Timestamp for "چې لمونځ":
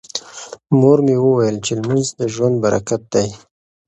1.65-2.07